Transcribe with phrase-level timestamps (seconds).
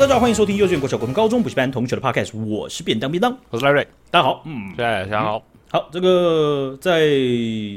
[0.00, 7.06] 好，大家好，欢迎收听幼稚园、国小、国中、高中补习班同学的 podcast，我是便当便当，我是赖瑞，大家好，嗯，大家好，好，这个在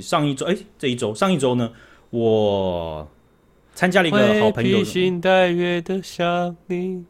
[0.01, 1.69] 上一周，哎，这一周，上一周呢，
[2.11, 3.05] 我
[3.75, 7.03] 参加了一个好朋友，披星戴月的想你，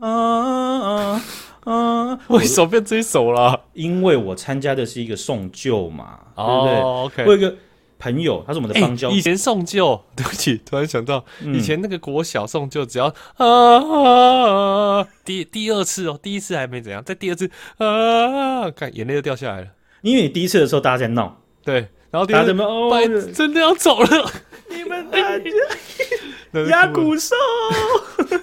[0.00, 1.24] 啊啊
[1.62, 2.18] 啊！
[2.26, 3.66] 为什么变这一首了？
[3.74, 7.56] 因为我参加的是一个送旧嘛，哦、对不对？OK，我有一个
[7.98, 9.16] 朋友，他是我们的邦交、欸。
[9.16, 13.06] 以前送旧， 对不起，突然想到，嗯、以前那个国小送旧，只要
[13.36, 19.68] 啊，啊，啊，第第二次哦，第一次还没怎样，在第二次啊，看眼泪都掉下来了。
[20.02, 22.90] 因为你第一次的时候大家在闹，对，然后第二次哦，
[23.34, 24.32] 真的要走了，
[24.70, 25.40] 你们大家
[26.70, 27.34] 牙骨兽，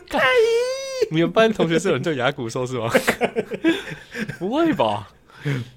[0.09, 0.19] 太
[1.11, 2.89] 你们班同学是有人叫牙骨兽是吗？
[4.37, 5.09] 不会吧？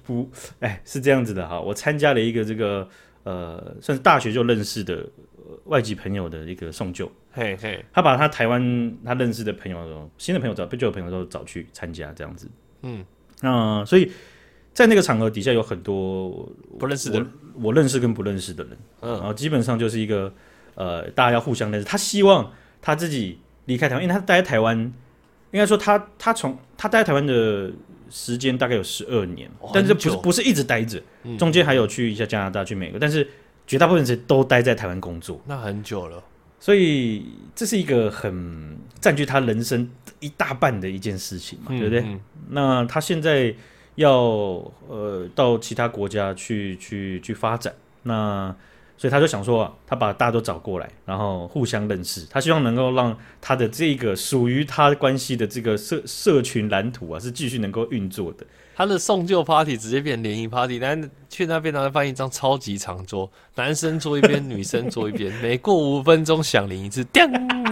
[0.05, 1.59] 不，哎，是这样子的哈。
[1.59, 2.87] 我参加了一个这个
[3.23, 5.07] 呃，算是大学就认识的
[5.65, 7.11] 外籍朋友的一个送旧。
[7.31, 12.49] 嘿嘿，他把他台湾他认识的朋友、新的朋友找，旧的朋友都找去参加这样子。
[12.81, 13.05] 嗯，
[13.41, 14.11] 那所以
[14.73, 18.77] 在那个场合底下有很多不认识的人，我，我认识跟不认识的人。
[19.01, 20.33] 嗯，然后基本上就是一个
[20.75, 21.85] 呃，大家要互相认识。
[21.85, 24.91] 他希望他自己离开台湾，因为他待在台湾。
[25.51, 27.71] 应该说他，他他从他待在台湾的
[28.09, 33.27] 时间大概有十二年，哦、但是不是不是一直待着，嗯、中间还有去一下加拿大、去美国，但是
[33.65, 35.41] 绝大部分时间都待在台湾工作。
[35.45, 36.23] 那很久了，
[36.59, 42.01] 所以这是一个很占据他人生一大半的一件事情嘛，嗯、对不对？
[42.01, 43.53] 嗯、那他现在
[43.95, 44.11] 要
[44.87, 48.55] 呃到其他国家去去去发展，那。
[48.99, 52.27] 所以他就想说啊，他把大家都找过来，然后互相认识。
[52.29, 58.45] 他希望能够让他的这个属于他关系的这个社社群蓝图啊，是继续能够运作的。
[58.75, 67.23] 他的送旧 party 直接变联谊 party，但去那边他发现一张超级长桌，男生坐一边， 女生坐一边，每过五分钟响铃一次，叮，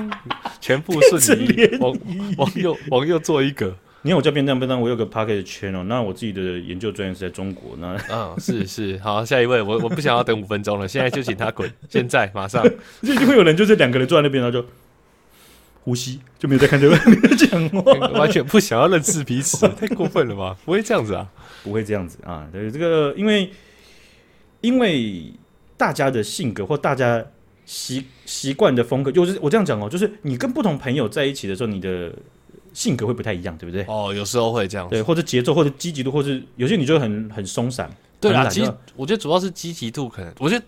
[0.62, 1.94] 全部瞬移， 往
[2.38, 3.75] 往右往右坐一个。
[4.07, 7.75] 你看我叫便当便当，我有个 Podcast channel，那我自己的研究专业是在中国。
[7.78, 12.63] 那嗯，是是， 好，下一位，我我不想要等五分钟了，现在就请他滚， 现在马上。
[13.01, 14.66] 就就会有人就是两个人坐在那边，然后就
[15.84, 16.97] 呼吸，就没有在看这个
[17.35, 20.56] 讲话，完全不想要认识彼此， 太过分了吧？
[20.63, 21.28] 不会这样子啊？
[21.62, 22.47] 不会这样子啊？
[22.50, 23.51] 对，这个因为
[24.62, 25.34] 因为
[25.75, 27.22] 大家的性格或大家
[27.66, 32.09] 习习惯的风格，就是我这样讲哦，就是你跟不同朋友在一起的时候，你的。
[32.78, 33.84] 性格会不太一样，对不对？
[33.88, 34.88] 哦，有时候会这样。
[34.88, 37.90] 对，或者节奏，或者积极度，或者有些你就很很松散。
[38.20, 40.64] 对啊，其实我觉得主要是积极度，可能我觉得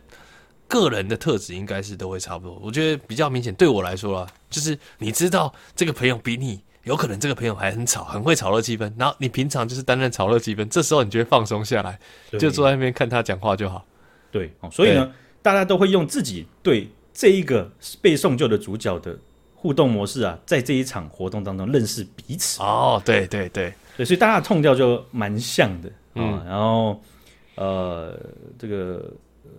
[0.68, 2.60] 个人的特质应该是都会差不多。
[2.64, 12.00] 我觉得比较明显，对我来说啦，就是你知道这个朋友比你有可能这个朋友还很吵，很会炒热气氛，然后你平常就是担任炒热气氛，这时候你就会放松下来，
[12.40, 13.86] 就坐在那边看他讲话就好。
[14.32, 15.12] 对，哦，所以呢，
[15.44, 17.72] 大家都会用自己对这一个
[18.02, 19.16] 被送救的主角的。
[19.62, 25.94] 互动模式啊，在这一场活动当中认识彼此哦，对对对对，所以大家的 tone 调就蛮像的啊。
[26.16, 27.02] 嗯、然后
[27.56, 28.18] 呃，
[28.58, 29.52] 这个、呃、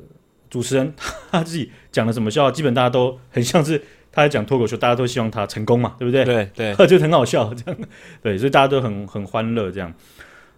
[0.49, 0.91] 主持人
[1.31, 3.79] 他自己讲了什么笑话，基本大家都很像是
[4.11, 6.25] 他在讲脱口秀，大家都希望他成功嘛，对不对？
[6.25, 7.81] 对对，他 就很好笑这样，
[8.23, 9.93] 对，所以大家都很很欢乐这样。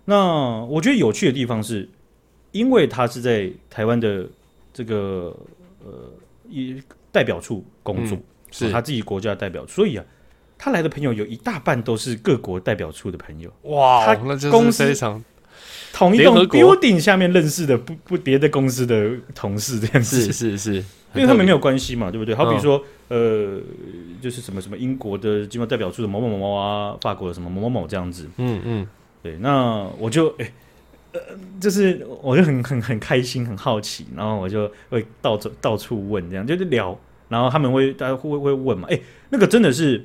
[0.05, 1.89] 那我觉得有趣的地方是，
[2.53, 4.25] 因为他是在台湾的
[4.73, 5.37] 这个
[5.85, 6.13] 呃
[6.49, 6.81] 一
[7.11, 8.17] 代表处工作。
[8.17, 10.05] 嗯是他自己国家的代表，所以啊，
[10.57, 13.53] 他来的朋友有一大半都是各国代表处的朋友。
[13.63, 14.15] 哇，他
[14.49, 15.21] 公司非常
[15.93, 20.75] 同一栋 building 下面认识的不不别的公司的同事这样子，是是是，
[21.15, 22.35] 因为他们没有关系嘛，对不对？
[22.35, 23.59] 好比说，呃，
[24.21, 28.29] 就是什么什么英国的经贸代表处的某某某某啊，法国的什么某某某这样子。
[28.37, 28.87] 嗯嗯，
[29.23, 30.53] 对，那我就哎，
[31.13, 31.21] 呃，
[31.61, 36.99] 就是我就很很很开心，很好奇，然后我就会到处到处问，这样就是聊。
[37.33, 38.87] 然后他们会，大家会会问嘛？
[38.91, 39.01] 哎，
[39.31, 40.05] 那个真的是，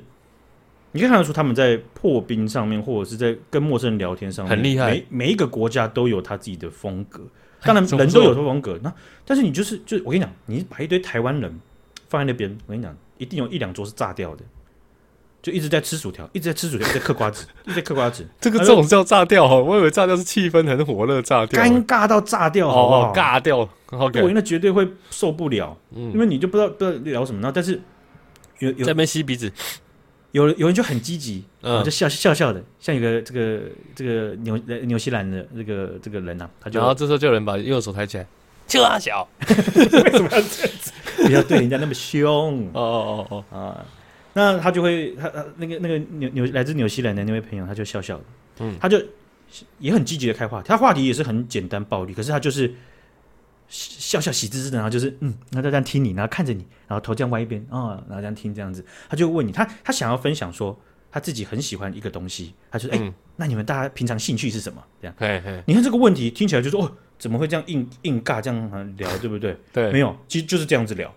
[0.92, 4.90] 你可以看得出他们在破冰上面，或者是在跟陌生人聊天上面，很厉害。
[4.90, 7.20] 每每一个国家都有他自己的风格，
[7.62, 8.80] 当然人都有风格。
[8.82, 8.92] 那
[9.26, 11.60] 但是你就是，就我跟你讲，你把一堆台湾人
[12.08, 14.42] 放在那边，我跟你讲，一定有一两桌是炸掉的。
[15.40, 18.26] 就一直在吃薯条，一直在吃薯条，一直在嗑瓜子，一直在嗑瓜子。
[18.40, 23.12] 这个这种叫炸掉哈，我以为炸掉是气氛很火热，炸掉，尴尬到炸掉，好不好？
[23.14, 23.68] 尬掉，
[24.12, 27.40] 对，那绝对会受不了，因为你就不知道不知道聊什么。
[27.40, 27.80] 然后，但是
[28.58, 29.50] 有有在那边吸鼻子，
[30.32, 33.60] 有有人就很积极，嗯，就笑笑笑的，像一个这个
[33.94, 34.56] 这个纽
[34.86, 38.26] 纽西兰的这个这个人呐，他就然后这时候就有人把右手抬起来，
[38.66, 40.92] 就阿小， 为什么要这样子？
[41.24, 43.86] 不要对人家那么凶，哦哦哦哦啊。
[44.38, 48.24] 那他就会，他他那个那个纽纽来自纽西兰的那位朋友，他就笑笑的，
[48.60, 49.02] 嗯，他就
[49.80, 52.72] 也很积极的开话题，他话题也是很简单暴力，可是他就是
[53.68, 60.78] 笑笑喜滋滋的，然后就是嗯，然后他这样听你，然后看着你，然后头这样歪一边啊，然后这样听这样子，他就问你，他他想要分享说，
[61.10, 64.80] 他自己很喜欢一个东西，他就哎、嗯欸，那你们大家平常兴趣是什么？
[65.02, 69.56] 这样，嘿嘿你看这个问题听起来就说哦，怎么会这样硬硬尬这样聊，对不对？
[69.72, 71.12] 对，没有，其实就是这样子聊。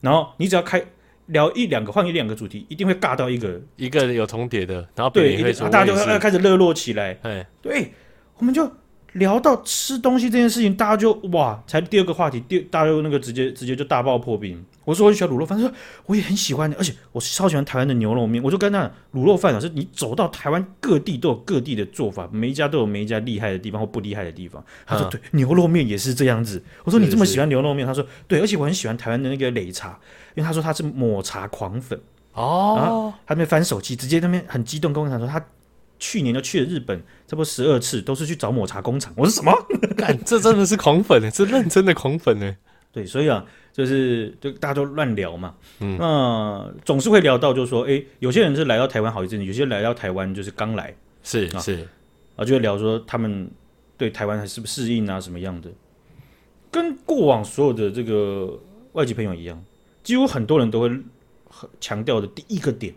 [0.00, 0.84] 然后你只要开
[1.26, 7.16] 聊一两个，换一两个主题，一定会尬到一个一个有重叠的，然后对，大家就要开始热络起来。
[7.22, 7.92] 哎，对，
[8.38, 8.70] 我们就。
[9.14, 14.64] 聊到吃东西这件事情，大家就哇，才第二个话题，第大家就那个直接直接就大爆破冰。
[14.84, 15.72] 我说我喜欢卤肉饭，他说
[16.06, 18.42] 我也很喜欢，而且我超喜欢台湾的牛肉面。
[18.42, 24.62] 我就跟他卤肉饭啊，是你走到台湾各地都有各地的做法，每一家都有每一家厉害的地方或不厉害的地方。
[24.84, 26.62] 他说对，牛肉面也是这样子。
[26.84, 29.98] 我说你这么喜欢牛肉面，他说对，而且我很喜欢台湾的那个擂茶，
[30.34, 31.98] 因为他说他是抹茶狂粉
[32.32, 35.42] 哦，然后他那边翻手机，直接那边很激动跟我讲说他。
[36.06, 39.10] 去年就去了日本，差不多十二次，都是去找抹茶工厂。
[39.16, 39.50] 我说什么？
[39.96, 42.54] 干，这真的是狂粉呢，这认真的狂粉呢。
[42.92, 43.42] 对，所以啊，
[43.72, 45.54] 就是就大家都乱聊嘛。
[45.80, 51.88] 嗯，那总是会聊到，就是说，哎、欸，有些人是来到台湾好一阵子，有些人来到台湾就是刚来，是啊是
[52.36, 53.50] 啊，就会聊说他们
[53.96, 55.70] 对台湾还是不适应啊，什么样的？
[56.70, 58.60] 跟过往所有的这个
[58.92, 59.64] 外籍朋友一样，
[60.02, 60.90] 几乎很多人都会
[61.80, 62.92] 强调的第一个点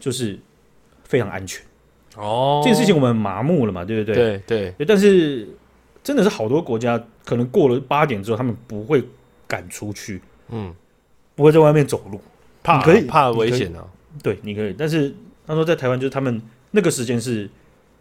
[0.00, 0.36] 就是
[1.04, 1.64] 非常安全。
[2.16, 4.14] 哦，这件事情我们麻木了嘛，对不对？
[4.14, 4.86] 对对，对。
[4.86, 5.48] 但是
[6.02, 9.02] 真的是好多国家，可能过了八点之后，他们不会
[9.46, 10.20] 赶出去，
[10.50, 10.74] 嗯，
[11.34, 12.20] 不会在外面走路，
[12.62, 13.84] 怕可以怕危险啊。
[14.22, 14.74] 对，你可以。
[14.76, 15.14] 但是
[15.46, 16.42] 他说在台湾，就是他们
[16.72, 17.50] 那个时间是，因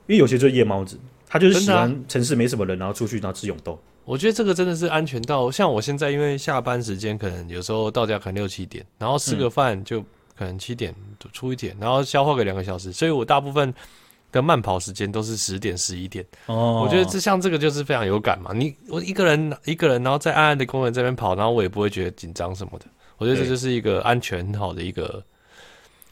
[0.10, 3.80] 为有些就是夜猫子，他就是喜欢城市没什么人，然后出去然后吃永豆。
[4.04, 10.02] 我觉得这个真的是安全到，像我现在因为下班时间可能有时候到家可能六七点，然后吃个饭就
[10.36, 10.94] 可能七点
[11.32, 13.74] 出一点，然后消化个两个小时，所以我大部分。
[14.32, 18.52] 的慢跑时间都是十点十一点哦，我觉得这像这个就是非常有感嘛。
[18.54, 22.86] 你我一个人一个人，然后在暗暗的公园这边跑，然后我也不会觉得紧张什么的。
[23.18, 25.24] 我觉得这就是一个安全很好的一个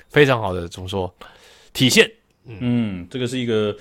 [0.09, 1.11] 非常好的怎么说
[1.73, 2.09] 体现？
[2.45, 3.75] 嗯，嗯这个是一个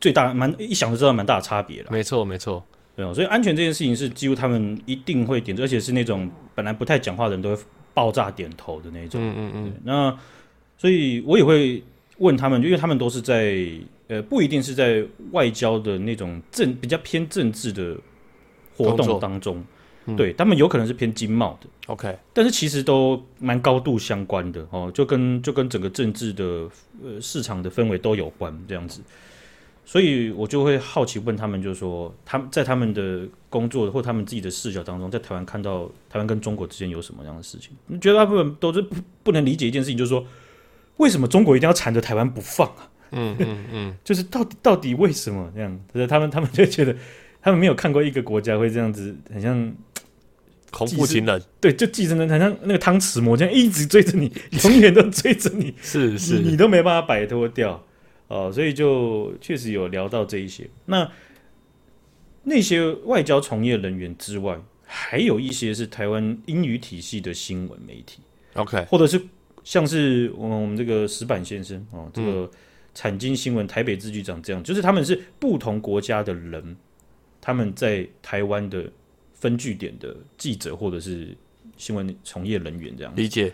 [0.00, 1.88] 最大蛮一想就知道蛮大的差别了。
[1.90, 2.62] 没错没错，
[2.96, 7.62] 对哦，所以安全这件事情是几乎他们一定会点，而且是那种本来不太讲话的人都会
[7.94, 9.20] 爆炸点头的那种。
[9.22, 9.74] 嗯嗯嗯。
[9.84, 10.18] 那
[10.76, 11.82] 所以我也会。
[12.18, 13.56] 问他们，因为他们都是在
[14.06, 15.02] 呃，不一定是在
[15.32, 17.96] 外交的那种政比较偏政治的
[18.76, 19.64] 活动当中，
[20.06, 26.44] 嗯、对他们有可能是偏经贸的，OK，但是其实都蛮高度相关的哦，就跟就跟整个政治的
[27.02, 29.00] 呃市场的氛围都有关这样子，
[29.84, 37.70] 所以我就会好奇问他们，就是说他们在他们的工作或他们自己的视角当中，在台湾看到台湾跟中国之间有什么样的事情？
[37.86, 40.24] 你觉得大部分都是不不能理解一件事情，就是说。
[40.98, 42.90] 为什么中国一定要缠着台湾不放啊？
[43.16, 45.80] 嗯嗯嗯， 就是到底到底为什么这样？
[45.92, 46.96] 就是他们 他们就觉得
[47.40, 49.72] 他们没有看过一个国家会这样子，很像
[50.70, 51.42] 恐怖情人。
[51.60, 54.32] 对，就寄生的，很像那个汤匙魔这样一直追着你，
[54.64, 57.84] 永远都追着你，是是你，你都没办法摆脱掉
[58.26, 58.50] 哦。
[58.52, 60.68] 所以就确实有聊到这一些。
[60.86, 61.08] 那
[62.42, 68.20] 那些外交从业人员之外，还有一些是台湾英语体系的新闻媒体
[68.54, 69.20] ，OK，或者是。
[69.64, 72.48] 像是我们我们这个石板先生哦，这个
[72.94, 76.76] 产经新闻台北支局长这样，就是他们是不同国家的人，
[77.40, 78.88] 他们在台湾的
[79.32, 81.36] 分据点的记者或者是
[81.76, 83.52] 新闻从业人员这样理解。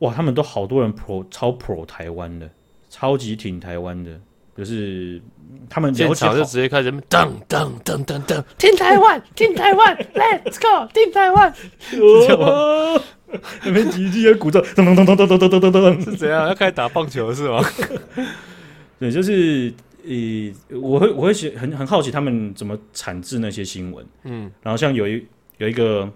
[0.00, 2.50] 哇，他们都好多人 pro 超 pro 台湾的，
[2.88, 4.20] 超级挺台湾的。
[4.56, 5.20] 就是
[5.68, 11.54] 他们现场就直接开始噔噔噔噔噔，听台湾，听台湾，Let's go，听台湾。
[13.62, 16.48] 那边几句鼓噪，噔噔噔噔噔噔噔噔噔，是怎样？
[16.48, 17.64] 要开始打棒球是吗？
[18.98, 19.72] 对，就是
[20.04, 24.04] 呃，我会我会很很好奇他们怎么产制那些新闻。
[24.24, 25.24] 嗯，然后像有一
[25.58, 26.10] 有一个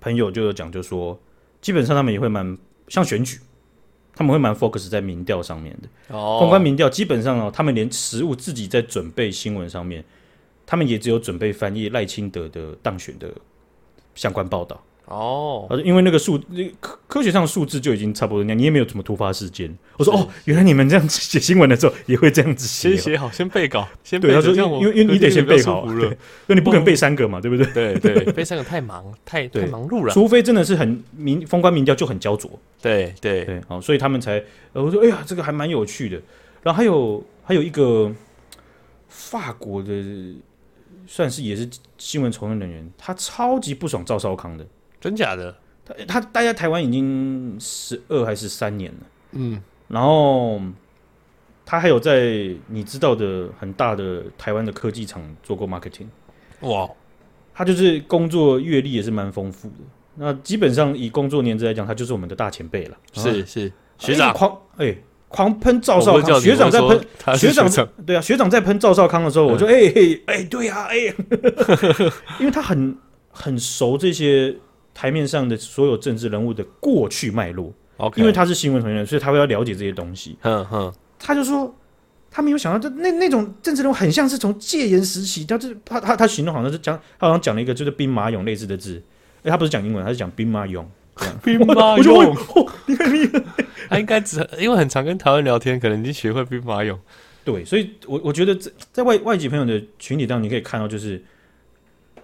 [0.00, 1.20] 朋友就有讲，就说
[1.60, 2.56] 基本上他们也会蛮
[2.88, 3.38] 像选举。
[4.14, 10.04] 他们会蛮 focus 在民调上面的，哦，公关民调基本上哦，他们连食物自己在准备新闻上面，
[10.66, 13.32] 他们也只有准备翻译赖清德的当选的
[14.14, 14.82] 相关报道。
[15.06, 16.38] 哦，因为那个数，
[16.80, 19.76] 科科学上数字就已经差不多那样，你也没有什么突发事件。
[19.98, 26.16] 我说哦，原来你们这样写新闻的时候也会这样子写，先写好，先背稿，先对他说，因为因为你得先背好，对，因
[26.48, 27.94] 为你不可能背三个嘛，对不对？
[27.98, 30.14] 对对， 背三个太忙，太太忙碌了。
[30.14, 34.42] 除非真的是很民封官民调就很焦灼，对对对，好，所以他们才
[34.72, 36.20] 呃，我说哎呀，这个还蛮有趣的。
[36.62, 38.10] 然后还有还有一个
[39.08, 39.92] 法国的，
[41.06, 41.68] 算是也是
[41.98, 44.64] 新闻从业人员，他超级不爽赵少康的。
[45.02, 45.54] 真假的？
[45.84, 48.98] 他他待在台湾已经十二还是三年了，
[49.32, 50.62] 嗯，然后
[51.66, 56.06] 他还有在你知道的很大的台湾的科技厂做过 marketing，
[56.60, 56.88] 哇，
[57.52, 59.74] 他就是工作阅历也是蛮丰富的。
[60.14, 63.72] 那基本上以工作年资来讲，他就是我们的大前辈了，是是。
[63.98, 64.32] 学长。
[64.32, 64.96] 狂哎，
[65.28, 67.00] 狂喷赵少康，学长在喷
[67.36, 71.12] 学长，对啊，学长在喷赵少康的时候，我就哎嘿哎，对啊，哎，
[72.38, 72.96] 因为他很
[73.30, 74.54] 很熟这些
[74.94, 77.72] 台面上的所有政治人物的过去脉络.
[78.16, 80.36] 因为他是新闻从业人，所以他会要了解这些东西。
[80.42, 81.72] 嗯嗯，他就说
[82.30, 89.00] 他没有想到，就那那种政治人物很像是从戒严时期，他就他他他形容好像是讲，他好像讲了一个就是兵马俑类似的字，
[89.44, 90.84] 哎，他不是讲英文，他是讲兵马俑。
[91.44, 93.28] 兵马俑，你看你，
[93.90, 96.96] 他应该只因为很常跟台湾聊天，可能已经学会兵马俑。
[97.44, 101.22] 对，所以我我觉得在在外外籍朋友的群体当中，你可以看到，就是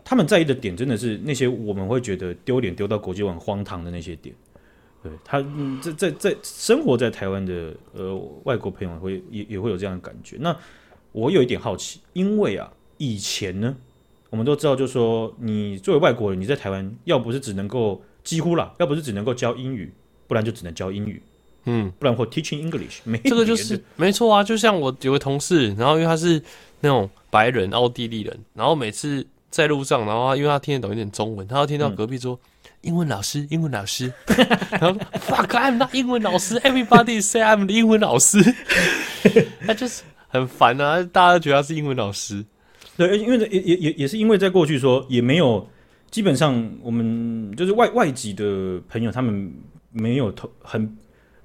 [0.08, 4.34] 他们在意的点，真的是那些我们会觉得丢脸丢到国际网荒唐的那些点。
[5.02, 10.38] 对他，嗯，在在在生活在台湾的呃外国朋友会也也会有这样的感觉。
[10.40, 10.56] 那
[11.12, 13.76] 我有一点好奇，因为啊，以前呢，
[14.30, 18.02] 我们都知道，就是说你作为外国人，你在台湾要不是只能够。
[18.24, 19.90] 几乎啦，要不是只能够教英语，
[20.26, 21.22] 不然就只能教英语，
[21.64, 24.44] 嗯，不然或 teaching English，没这个就是没错啊。
[24.44, 26.42] 就像我有个同事，然后因为他是
[26.80, 34.12] 那种白人奥地利人，然后每次在路上，然后他因为他听得懂一点中文，他要听到隔壁说、嗯、英文老师，英文老师，
[34.70, 38.38] 然后 fuck I'm not 英文老师，everybody say I'm the 英文老师，
[39.66, 42.44] 他就是很烦啊，大家都觉得他是英文老师，
[42.96, 45.68] 对，因为也也也也是因为在过去说也没有。
[46.10, 49.52] 基本上，我们就是外外籍的朋友，他们
[49.92, 50.96] 没有投很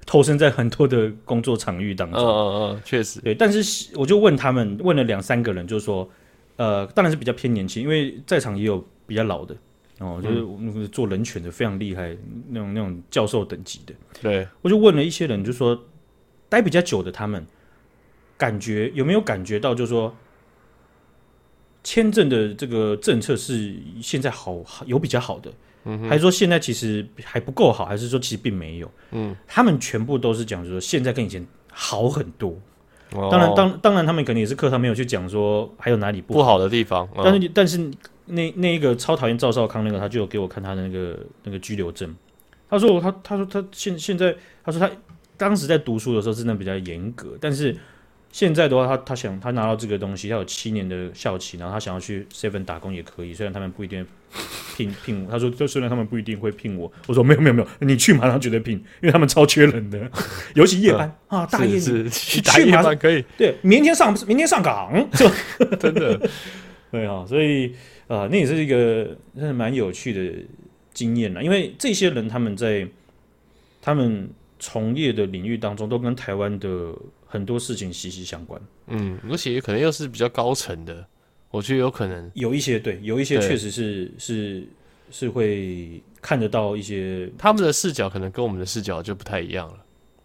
[0.06, 2.18] 投身在很多的工作场域当中。
[2.18, 3.20] 嗯嗯嗯，确实。
[3.20, 6.08] 对，但是我就问他们，问了两三个人，就是说，
[6.56, 9.56] 呃，当然是比较偏年轻，因为在场也有比较老的
[9.98, 12.16] 哦，就是那个做人权的非常厉害，
[12.48, 13.94] 那种那种教授等级的。
[14.22, 15.84] 对，我就问了一些人，就是说
[16.48, 17.46] 待比较久的，他们
[18.36, 20.14] 感觉有没有感觉到，就是说。
[21.86, 25.52] 签证的这个政策是现在好有比较好的，
[25.84, 28.90] 嗯，还是说现在其实还不够好，还是说其实并没有？
[29.10, 32.58] 嗯，他们全部都是讲说现在跟以前好很多。
[33.14, 37.08] 哦，当然，当当然他们可能也是课堂没有去讲说还有哪里不好，不好的地方。
[37.16, 37.90] 嗯，但是但是
[38.26, 42.14] 那那一个超讨厌赵少康那个，他就有给我看他的那个那个拘留证。
[42.68, 44.90] 他说他他说他现现在他说他
[45.36, 47.76] 当时在读书的时候真的比较严格，但是。
[48.34, 54.04] 现在的话，他他想他拿到这个东西，他有七年的校期，然后他想要去 Seven 打工也可以，虽然他们不一定
[54.74, 55.30] 聘聘我。
[55.30, 60.10] 他说，就虽然他们不一定会聘我，我说没有没有没有，你去马上绝对聘，因为他们超缺人的，
[60.54, 63.24] 尤其夜班、嗯、啊，大夜是，是去打夜班可以。
[63.38, 64.92] 对，明天上明天上岗，
[65.78, 66.20] 真的
[66.90, 67.68] 对啊，所以
[68.08, 70.44] 啊、呃，那也是一个真的蛮有趣的
[70.92, 72.86] 经验了，因为这些人他们在
[73.80, 74.28] 他们
[74.58, 76.92] 从业的领域当中，都跟台湾的。
[77.26, 81.04] 很多事情息息相关，嗯，而且可能又是比较高层的，
[81.54, 84.64] 我觉得有可能有一些对，有一些确实是是
[85.10, 89.78] 是会看得到一些他们的视角，可能跟我们的视角就不太一样了。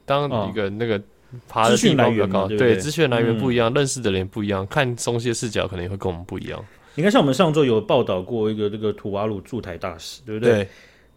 [0.06, 1.02] 当一个那个
[1.48, 6.66] 爬的地方比较高，对，资讯来源不一样，认识的人不一样，看东西的视角可能也会跟我们不一样。
[6.96, 10.54] 你看，像我们上周有报道过一个这个图瓦鲁驻台大使，对不对？
[10.54, 10.68] 对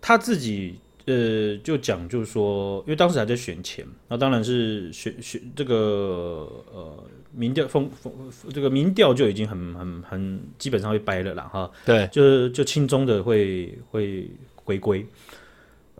[0.00, 0.76] 他自己。
[1.04, 8.12] 呃，就讲就是说，因为当时还在选前，那当然是选选这个呃民调风风
[8.52, 11.70] 这个民调就已经很很很基本上会掰了啦哈。
[11.84, 15.06] 对，就是就轻中的会会回归。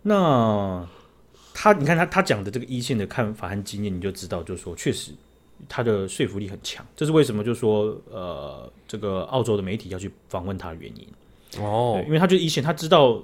[0.02, 0.86] 那
[1.54, 5.12] 他你看他他讲的这个一线的看法和经验，你就知道，就是说确实
[5.68, 6.84] 他的说服力很强。
[6.96, 7.42] 这是为什么？
[7.42, 13.22] 就是说呃，这个澳洲的媒体要去访问他的原因哦，因为他就一线，他知道。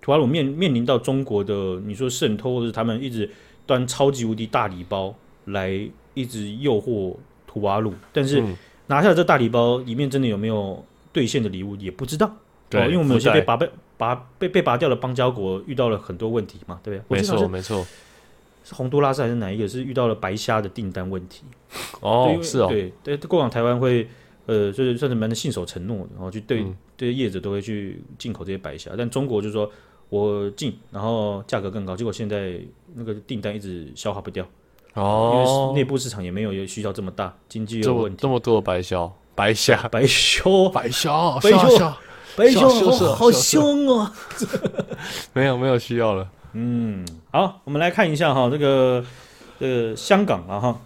[0.00, 3.30] 图瓦鲁面面临到中国的你说渗透，或者是他们一直
[3.64, 5.14] 端超级无敌大礼包
[5.46, 7.14] 来一直诱惑
[7.46, 8.42] 图瓦鲁，但是
[8.86, 12.34] 拿下这大礼包里面真的有没有兑现的礼物也不知道。
[12.70, 17.18] 对，因为我们有些被拔被拔被被拔掉的邦交国遇到了很多问题嘛，对不对？
[17.18, 17.86] 没错没错，
[18.64, 21.42] 是洪都拉斯还是哪一个是遇到了白虾的订单问题？
[22.00, 24.08] 哦，是哦，对对，过往台湾会
[24.46, 26.64] 呃，就是算是蛮信守承诺的，然后去对
[26.96, 29.70] 对业者都会去进口这些白虾，但中国就是说。
[30.10, 32.60] 我进，然后价格更高，结果现在
[32.94, 34.46] 那个订单一直消化不掉
[34.94, 41.96] 哦，因为内部市场也没有也需要这么大，经济有问题，这么多的白虾，白虾，白虾，白虾，白虾，
[42.36, 42.60] 白虾，
[43.14, 44.10] 好凶哦！
[45.34, 49.04] 没有没有需要了，嗯，好，我们来看一下哈，这个
[49.58, 50.80] 呃香港啊哈，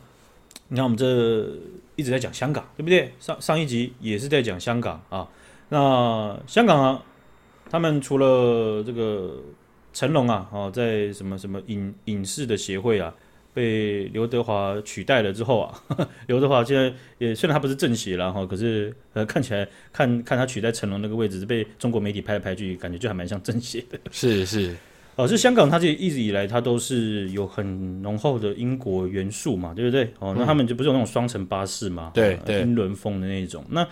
[0.68, 1.48] 你看我们这
[1.96, 3.12] 一直在讲香港，对不对？
[3.20, 5.28] 上上一集也是在讲香港啊，
[5.68, 7.02] 那香港啊。
[7.70, 9.30] 他们除了这个
[9.92, 13.12] 成龙啊，哦，在什么什么影影视的协会啊，
[13.58, 15.82] 被刘德华取代了之后啊，
[16.28, 23.98] 刘德华现在也虽然他不是政协了哈，可是呃看起来看看他取代成龙那个位置，是被中国媒体拍来拍去，感觉就还蛮像政协的。
[24.12, 24.76] 是是，
[25.16, 30.08] 哦，是香港，它这一直以来它都是有很浓厚的英国元素嘛，对不对？
[30.20, 33.64] 哦，那他们就不是有那种双层巴士嘛，对对，英伦风的那种。
[33.68, 33.84] 那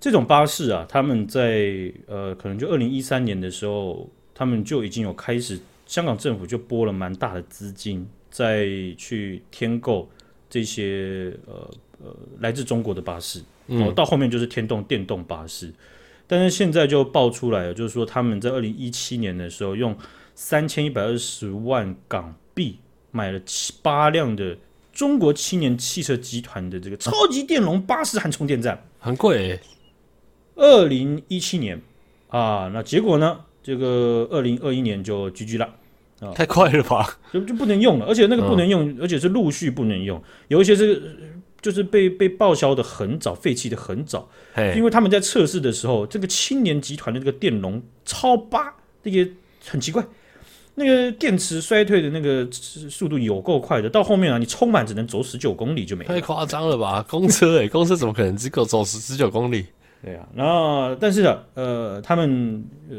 [0.00, 8.66] 这种巴士啊，他们在呃，可能就二零一三年的时候，他们就已经有开始，香港政府就拨了蛮大的资金，再
[8.98, 10.10] 去添购
[10.50, 11.70] 这些呃
[12.02, 13.40] 呃来自中国的巴士。
[13.68, 15.72] 哦，到后面就是天动电动巴士，
[16.26, 19.96] 但是现在就爆出来了，就是说他们在二零一七年的时候用。
[20.36, 22.76] 三千一百二十万港币
[23.12, 24.58] 买了七八辆的
[24.92, 29.60] 中国青年汽车集团的这个超级电容巴士和充电站，很贵欸。
[30.56, 31.80] 二零一七年
[32.26, 33.44] 啊，那结果呢？
[33.62, 35.72] 这个二零二一年就 GG 了
[36.20, 37.18] 啊，太快了吧？
[37.32, 41.16] 就就不能用了，而且那个不能用，而且是陆续不能用，有一些是
[41.60, 44.28] 就是被被报销的很早，废弃的很早，
[44.76, 49.30] 因为他们在测试的时候，这个青年集团的这个电容超八，那个
[49.66, 50.04] 很奇怪。
[50.76, 56.08] 那个电池衰退的那个速度有够快的，到后面啊，你充满只能走十九公里就没了。
[56.08, 57.00] 太夸张了吧？
[57.08, 59.66] 公车哎、欸，公车怎么可能只够走十十九公里？
[60.02, 62.96] 对啊，然后但是啊，呃，他们呃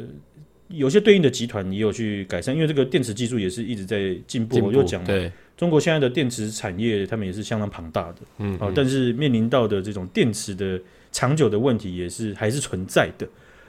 [0.67, 4.59] 有些对应的集团也有去改善，因为这个电池技术也是一直在进步。
[4.65, 10.81] 我就讲了，对，中国现在的电池产业，他们也是相当庞大的，嗯，嗯，啊，但是面临到的这种电池的
[11.11, 13.27] 长久的问题，也是还是存在的。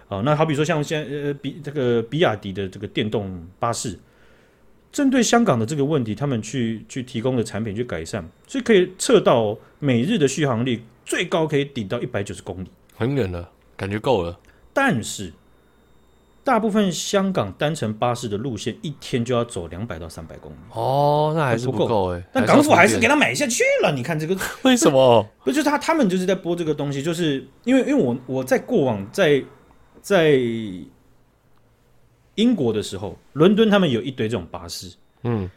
[0.08, 3.98] 啊，那好比说像现在呃比这个比亚迪的这个电动巴士，
[4.90, 14.38] 针对香港的这个问题，他们去去提供的产品去改善，所以可以测到每日的续航力最高可以顶到一百九十公里，很远了，感觉够了。
[14.72, 15.32] 但是
[16.46, 22.22] 大部分香港单程巴士的路线一天就要走两百到三百公里，哦，那还是不够哎。
[22.32, 23.92] 那港府还是给他买下去了。
[23.92, 25.28] 你看这个 为什么？
[25.44, 29.42] 不就是他他们就是在播这个东西，就是因为因为我我在过往在。
[30.02, 30.38] 在
[32.36, 34.88] 英国的时候，伦敦他们有一堆这种巴士，
[35.24, 35.50] 嗯，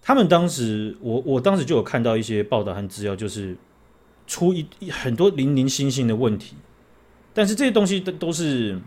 [0.00, 3.54] 他们当时我我当时就有看到一些报道和资料，就是
[4.26, 6.56] 出一很多零零星星的问题，
[7.34, 8.80] 但是这些东西都都是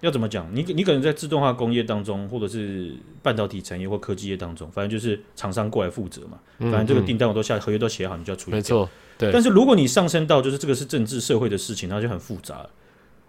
[0.00, 0.46] 要怎么讲？
[0.52, 8.56] 你你可能在自动化工业当中，或者是半导体产业或科技业当中，反正就是厂商过来负责嘛，反正这个订单我都下合约都写好，你就要处理。
[8.56, 9.32] 没错，对。
[9.32, 12.70] 但是如果你上升到就是这个是政治社会的事情，那就很复杂了。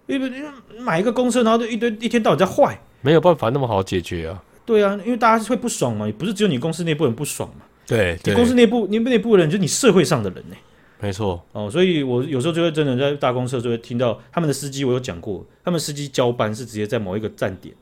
[0.07, 0.31] 因为
[0.79, 4.43] 买一个公车，然后就一堆一天到晚在坏，没有办法那么好解决啊。
[4.65, 7.65] 对啊，因为大家会不爽嘛，也不是只有你公司内部人不爽嘛。
[7.85, 10.55] 对，对你公司内部，你内部的人就是你社会上的人呢。
[10.99, 17.73] 没错哦，所以我有时候就会真的在大公车就会听到他们的司机，我有讲过，他们司机交班是直接在某一个站点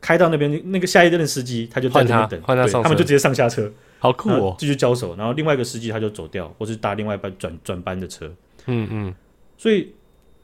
[0.00, 8.30] 开到那边，那个下一站的司机他就在那边等，换他上，他们就直接上下车，好酷哦，继续交手，然后另外一个司机他就走掉，或是搭另外一班转转班的车。
[8.66, 9.14] 嗯嗯，
[9.56, 9.92] 所以。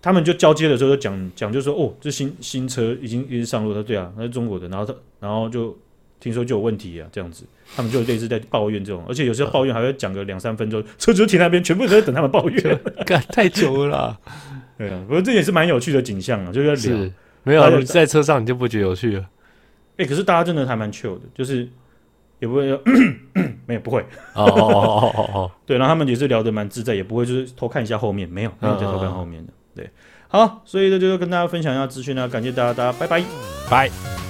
[0.03, 3.83] 他们就交接的时候就讲讲，就说哦，这新新车已经已经上路了。
[3.83, 4.67] 对啊，那是中国的。
[4.67, 5.77] 然后他然后就
[6.21, 14.19] 听说就有问题啊，这样子，他们就类似在抱怨这种，而且有时候抱怨还会讲个两三分钟，车主停那边，全部都在等他们抱怨， 干太久了啦。
[14.79, 17.11] 对啊，不过这也是蛮有趣的景象啊，就是在聊，
[17.43, 19.21] 没有你在车上你就不觉得有趣了。
[19.97, 21.69] 哎、欸，可是大家真的还蛮 chill 的，就是
[22.39, 22.81] 也不会说
[23.67, 24.01] 没有不会
[24.35, 29.53] 哦哦哦哦哦， 对，然后他们也是聊得蛮自在，也不会就是偷看一下后面，没有没有在偷看后面的。
[29.75, 29.91] 对，
[30.29, 33.23] 好，所以这就是跟大家分享一下资讯呢，感谢大家，大家拜拜，
[33.71, 34.30] 拜。